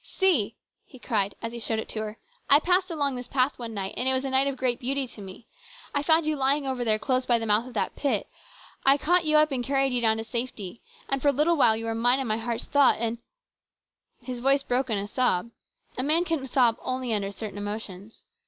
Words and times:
"See!" 0.19 0.55
he 0.91 0.97
cried, 0.97 1.35
as 1.43 1.53
he 1.53 1.59
showed 1.59 1.77
it 1.77 1.87
to 1.89 1.99
her." 1.99 2.17
I 2.49 2.57
passed 2.59 2.89
along 2.89 3.13
this 3.13 3.27
path 3.27 3.59
one 3.59 3.75
night, 3.75 3.93
and 3.95 4.09
it 4.09 4.13
was 4.13 4.25
a 4.25 4.31
night 4.31 4.47
of 4.47 4.57
great 4.57 4.79
beauty 4.79 5.05
to 5.09 5.21
me. 5.21 5.45
I 5.93 6.01
found 6.01 6.25
you 6.25 6.35
lying 6.35 6.65
over 6.65 6.83
there 6.83 6.97
close 6.97 7.27
by 7.27 7.37
the 7.37 7.45
mouth 7.45 7.67
of 7.67 7.75
that 7.75 7.95
pit. 7.95 8.27
I 8.83 8.97
caught 8.97 9.25
you 9.25 9.37
up 9.37 9.51
and 9.51 9.63
carried 9.63 9.93
you 9.93 10.01
down 10.01 10.17
to 10.17 10.23
safety. 10.23 10.81
And 11.07 11.21
for 11.21 11.27
a 11.27 11.31
little 11.31 11.55
while 11.55 11.77
you 11.77 11.85
were 11.85 11.93
mine 11.93 12.17
in 12.17 12.25
my 12.25 12.37
heart's 12.37 12.65
thought, 12.65 12.97
and" 12.97 13.19
His 14.23 14.39
voice 14.39 14.63
broke 14.63 14.89
in 14.89 14.97
a 14.97 15.07
sob. 15.07 15.51
A 15.99 16.01
man 16.01 16.25
can 16.25 16.47
sob 16.47 16.77
only 16.81 17.13
under 17.13 17.31
certain 17.31 17.59
emotions. 17.59 18.25